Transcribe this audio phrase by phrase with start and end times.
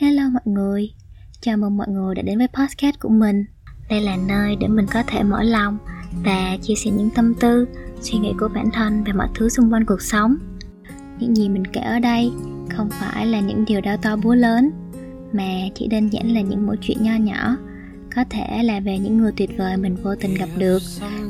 [0.00, 0.90] Hello mọi người,
[1.40, 3.44] chào mừng mọi người đã đến với podcast của mình.
[3.90, 5.78] Đây là nơi để mình có thể mở lòng
[6.24, 7.68] và chia sẻ những tâm tư,
[8.00, 10.36] suy nghĩ của bản thân về mọi thứ xung quanh cuộc sống.
[11.18, 12.30] Những gì mình kể ở đây
[12.70, 14.70] không phải là những điều đau to búa lớn
[15.32, 17.56] Mà chỉ đơn giản là những mỗi chuyện nho nhỏ
[18.14, 20.82] có thể là về những người tuyệt vời mình vô tình gặp được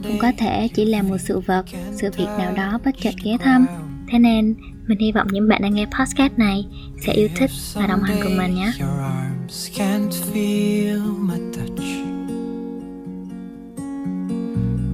[0.03, 3.37] cũng có thể chỉ là một sự vật sự việc nào đó bất chợt ghé
[3.41, 3.67] thăm
[4.11, 4.55] thế nên
[4.87, 6.67] mình hy vọng những bạn đang nghe podcast này
[7.01, 8.73] sẽ yêu thích và đồng hành cùng mình nhé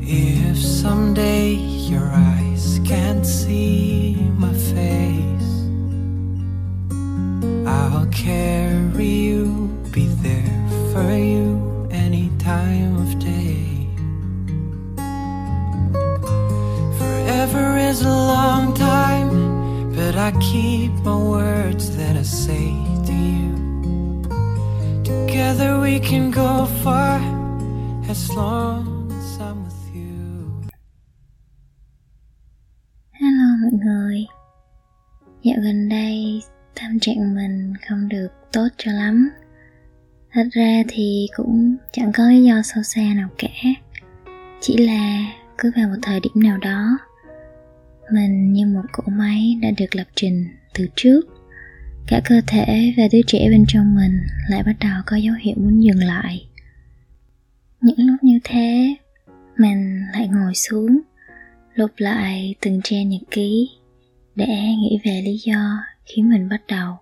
[0.06, 1.56] If someday
[1.90, 5.48] your eyes can't see my face,
[7.66, 13.88] I'll carry you, be there for you any time of day.
[16.98, 18.93] Forever is a long time
[20.14, 22.70] But I keep my words that I say
[23.06, 23.50] to you.
[25.02, 27.18] Together we can go far
[28.08, 30.70] as long as I'm with you.
[33.12, 34.26] Hello mọi người.
[35.42, 36.42] Dạo gần đây
[36.80, 39.30] tâm trạng mình không được tốt cho lắm.
[40.32, 43.48] Thật ra thì cũng chẳng có lý do sâu xa nào cả.
[44.60, 46.98] Chỉ là cứ vào một thời điểm nào đó
[48.12, 51.20] mình như một cỗ máy đã được lập trình từ trước.
[52.06, 55.54] Cả cơ thể và đứa trẻ bên trong mình lại bắt đầu có dấu hiệu
[55.58, 56.46] muốn dừng lại.
[57.80, 58.94] Những lúc như thế,
[59.56, 61.00] mình lại ngồi xuống,
[61.74, 63.70] lục lại từng trang nhật ký
[64.34, 64.46] để
[64.78, 66.96] nghĩ về lý do khiến mình bắt đầu.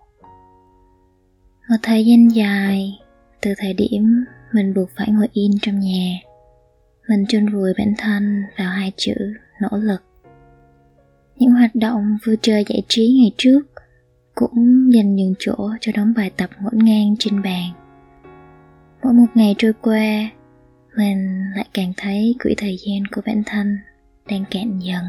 [1.70, 2.98] Một thời gian dài,
[3.40, 6.18] từ thời điểm mình buộc phải ngồi in trong nhà,
[7.08, 9.14] mình chôn vùi bản thân vào hai chữ
[9.60, 10.11] nỗ lực
[11.36, 13.60] những hoạt động vui chơi giải trí ngày trước
[14.34, 17.70] cũng dành nhường chỗ cho đống bài tập ngổn ngang trên bàn.
[19.02, 20.30] Mỗi một ngày trôi qua,
[20.96, 23.78] mình lại càng thấy quỹ thời gian của bản thân
[24.28, 25.04] đang cạn dần.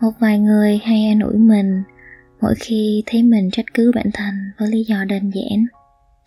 [0.00, 1.82] Một vài người hay an ủi mình
[2.40, 5.66] mỗi khi thấy mình trách cứ bản thân với lý do đơn giản.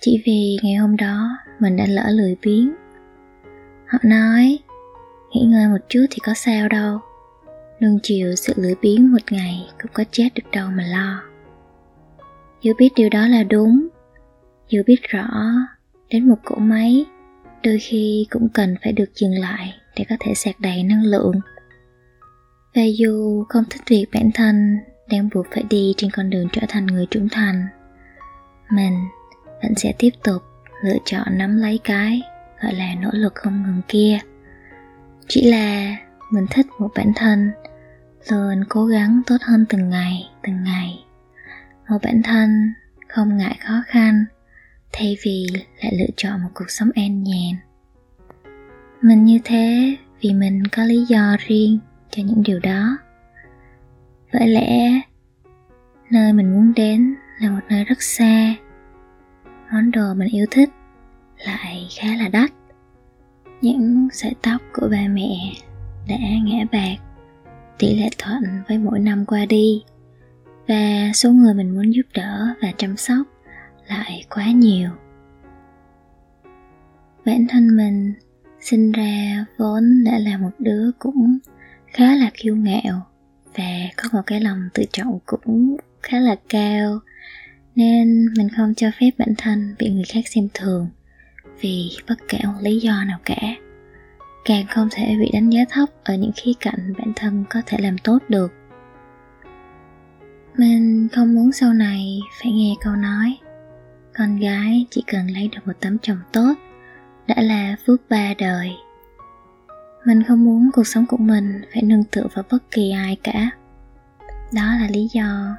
[0.02, 1.30] Chỉ vì ngày hôm đó
[1.60, 2.74] mình đã lỡ lười biếng.
[3.88, 4.60] Họ nói,
[5.34, 7.00] nghỉ ngơi một chút thì có sao đâu.
[7.84, 11.24] Nương chiều sự lưỡi biến một ngày cũng có chết được đâu mà lo.
[12.62, 13.88] Dù biết điều đó là đúng,
[14.70, 15.28] Dù biết rõ
[16.10, 17.06] đến một cỗ máy,
[17.64, 21.36] Đôi khi cũng cần phải được dừng lại để có thể sạc đầy năng lượng.
[22.76, 24.78] Và dù không thích việc bản thân
[25.10, 27.68] đang buộc phải đi trên con đường trở thành người trưởng thành,
[28.72, 28.94] Mình
[29.64, 30.42] vẫn sẽ tiếp tục
[30.84, 32.22] lựa chọn nắm lấy cái
[32.62, 34.20] gọi là nỗ lực không ngừng kia.
[35.28, 35.98] Chỉ là
[36.32, 37.52] mình thích một bản thân
[38.32, 41.06] luôn cố gắng tốt hơn từng ngày từng ngày.
[41.90, 42.74] Một bản thân
[43.08, 44.26] không ngại khó khăn,
[44.92, 45.48] thay vì
[45.82, 47.56] lại lựa chọn một cuộc sống an nhàn.
[49.02, 51.80] Mình như thế vì mình có lý do riêng
[52.10, 52.98] cho những điều đó.
[54.34, 55.02] Bởi lẽ
[56.10, 58.56] nơi mình muốn đến là một nơi rất xa.
[59.72, 60.70] Món đồ mình yêu thích
[61.46, 62.52] lại khá là đắt.
[63.62, 65.54] Những sợi tóc của ba mẹ
[66.08, 67.13] đã ngã bạc
[67.80, 69.84] tỷ lệ thuận với mỗi năm qua đi.
[70.68, 73.28] Và số người mình muốn giúp đỡ và chăm sóc
[73.88, 74.90] lại quá nhiều.
[77.26, 78.14] Bản thân mình
[78.60, 81.38] sinh ra vốn đã là một đứa cũng
[81.88, 83.08] khá là kiêu ngạo
[83.58, 87.00] và có một cái lòng tự trọng cũng khá là cao,
[87.76, 90.88] nên mình không cho phép bản thân bị người khác xem thường
[91.62, 93.56] vì bất kể một lý do nào cả
[94.46, 97.78] càng không thể bị đánh giá thấp ở những khía cạnh bản thân có thể
[97.82, 98.54] làm tốt được.
[100.58, 103.38] Mình không muốn sau này phải nghe câu nói,
[104.18, 106.54] con gái chỉ cần lấy được một tấm chồng tốt
[107.28, 108.72] đã là phước ba đời.
[110.06, 113.50] Mình không muốn cuộc sống của mình phải nương tựa vào bất kỳ ai cả.
[114.54, 115.58] Đó là lý do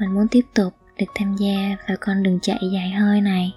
[0.00, 3.52] mình muốn tiếp tục được tham gia vào con đường chạy dài hơi này.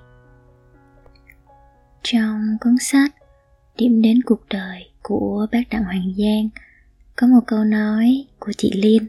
[2.03, 3.11] Trong cuốn sách
[3.77, 6.49] điểm đến cuộc đời của bác Đặng Hoàng Giang
[7.15, 9.07] có một câu nói của chị Liên.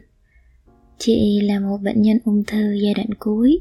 [0.97, 3.59] Chị là một bệnh nhân ung thư giai đoạn cuối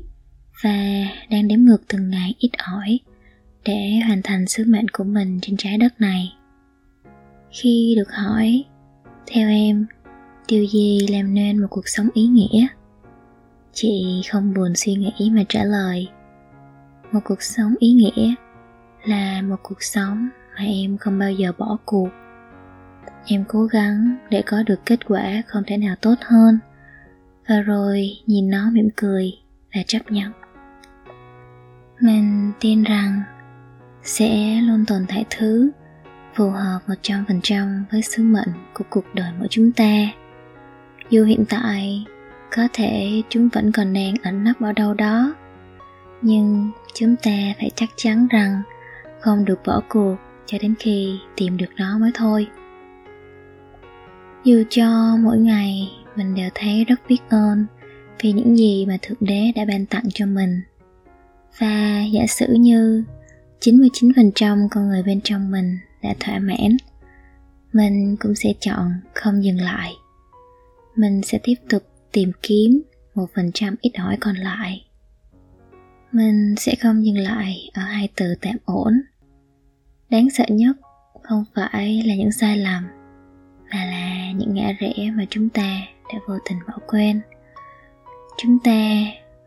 [0.62, 3.00] và đang đếm ngược từng ngày ít ỏi
[3.64, 6.32] để hoàn thành sứ mệnh của mình trên trái đất này.
[7.50, 8.64] Khi được hỏi,
[9.26, 9.86] theo em,
[10.48, 12.66] điều gì làm nên một cuộc sống ý nghĩa?
[13.72, 16.08] Chị không buồn suy nghĩ mà trả lời.
[17.12, 18.34] Một cuộc sống ý nghĩa
[19.04, 22.08] là một cuộc sống mà em không bao giờ bỏ cuộc.
[23.26, 26.58] Em cố gắng để có được kết quả không thể nào tốt hơn.
[27.48, 29.32] Và rồi nhìn nó mỉm cười
[29.74, 30.32] và chấp nhận.
[32.00, 33.22] Mình tin rằng
[34.02, 35.70] sẽ luôn tồn tại thứ
[36.34, 39.92] phù hợp 100% với sứ mệnh của cuộc đời mỗi chúng ta.
[41.10, 42.04] Dù hiện tại
[42.56, 45.34] có thể chúng vẫn còn đang ẩn nấp ở đâu đó,
[46.22, 48.62] nhưng chúng ta phải chắc chắn rằng
[49.20, 50.16] không được bỏ cuộc
[50.46, 52.46] cho đến khi tìm được nó mới thôi.
[54.44, 57.66] Dù cho mỗi ngày mình đều thấy rất biết ơn
[58.20, 60.60] vì những gì mà Thượng Đế đã ban tặng cho mình.
[61.58, 63.04] Và giả sử như
[63.60, 66.76] 99% con người bên trong mình đã thỏa mãn,
[67.72, 69.92] mình cũng sẽ chọn không dừng lại.
[70.96, 71.82] Mình sẽ tiếp tục
[72.12, 72.82] tìm kiếm
[73.14, 74.84] một phần trăm ít ỏi còn lại.
[76.12, 78.92] Mình sẽ không dừng lại ở hai từ tạm ổn.
[80.10, 80.76] Đáng sợ nhất
[81.22, 82.84] không phải là những sai lầm,
[83.72, 85.80] mà là những ngã rẽ mà chúng ta
[86.12, 87.20] đã vô tình bỏ quên.
[88.36, 88.80] Chúng ta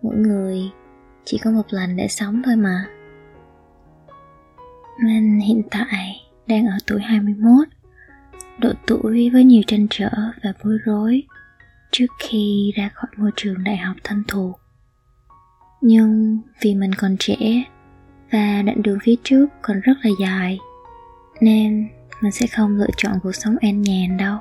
[0.02, 0.62] mỗi người
[1.26, 2.86] chỉ có một lần để sống thôi mà.
[5.04, 7.68] Mình hiện tại đang ở tuổi 21
[8.60, 10.10] độ tuổi với nhiều tranh trở
[10.44, 11.24] và bối rối
[11.92, 14.60] trước khi ra khỏi môi trường đại học thân thuộc.
[15.82, 17.36] Nhưng vì mình còn trẻ
[18.32, 20.60] và đoạn đường phía trước còn rất là dài
[21.42, 21.88] nên
[22.22, 24.38] mình sẽ không lựa chọn cuộc sống an nhàn đâu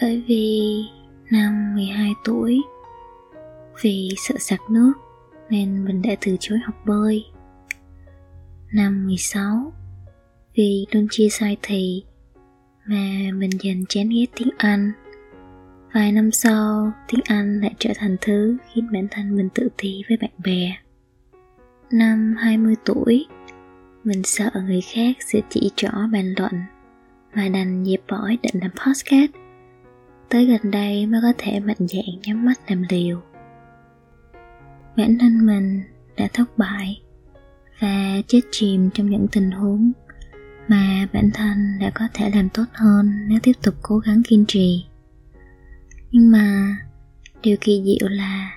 [0.00, 0.82] bởi vì
[1.30, 2.62] năm 12 tuổi
[3.82, 4.92] vì sợ sặc nước
[5.50, 7.24] nên mình đã từ chối học bơi.
[8.72, 9.72] Năm 16
[10.56, 12.04] Vì luôn chia sai thì
[12.86, 14.92] mà mình dần chán ghét tiếng Anh.
[15.94, 20.02] Vài năm sau, tiếng Anh lại trở thành thứ khiến bản thân mình tự ti
[20.08, 20.76] với bạn bè.
[21.90, 23.26] Năm 20 tuổi,
[24.04, 26.52] mình sợ người khác sẽ chỉ trỏ bàn luận
[27.34, 29.30] và đành dẹp bỏ định làm podcast.
[30.28, 33.22] Tới gần đây mới có thể mạnh dạn nhắm mắt làm liều
[34.96, 35.82] bản thân mình
[36.16, 37.02] đã thất bại
[37.80, 39.92] và chết chìm trong những tình huống
[40.68, 44.44] mà bản thân đã có thể làm tốt hơn nếu tiếp tục cố gắng kiên
[44.48, 44.84] trì
[46.10, 46.76] nhưng mà
[47.42, 48.50] điều kỳ diệu là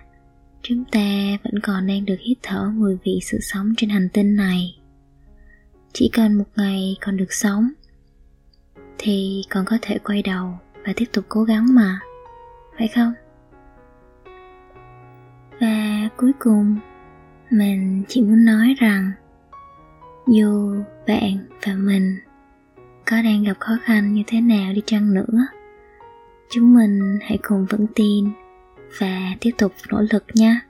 [0.62, 4.36] chúng ta vẫn còn đang được hít thở mùi vị sự sống trên hành tinh
[4.36, 4.80] này.
[5.94, 7.70] Chỉ cần một ngày còn được sống,
[8.98, 12.00] thì còn có thể quay đầu và tiếp tục cố gắng mà,
[12.78, 13.14] phải không?
[15.60, 16.78] Và cuối cùng,
[17.50, 19.12] mình chỉ muốn nói rằng,
[20.28, 20.76] dù
[21.08, 22.18] bạn và mình
[23.06, 25.48] có đang gặp khó khăn như thế nào đi chăng nữa,
[26.50, 28.30] chúng mình hãy cùng vững tin
[28.98, 30.62] và tiếp tục nỗ lực nha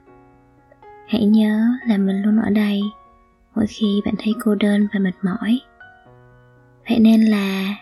[1.08, 2.82] hãy nhớ là mình luôn ở đây
[3.54, 5.60] mỗi khi bạn thấy cô đơn và mệt mỏi.
[6.88, 7.76] Vậy nên là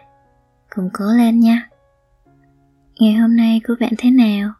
[0.70, 1.69] cùng cố lên nha
[2.99, 4.52] ngày hôm nay của bạn thế nào?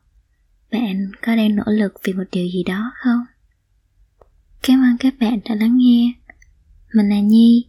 [0.73, 3.25] Bạn có đang nỗ lực vì một điều gì đó không?
[4.63, 6.13] Cảm ơn các bạn đã lắng nghe.
[6.95, 7.67] Mình là nhi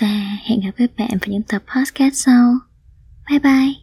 [0.00, 2.54] và hẹn gặp các bạn vào những tập podcast sau.
[3.30, 3.74] Bye bye.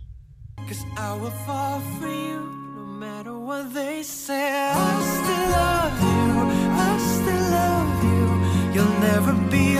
[9.25, 9.72] never be